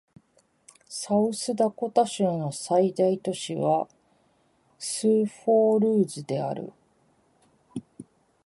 [0.89, 3.87] サウスダコタ州の最大都市は
[4.79, 6.73] スーフォールズである